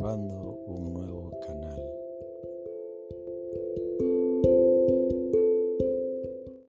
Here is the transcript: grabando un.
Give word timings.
grabando 0.00 0.58
un. 0.66 0.99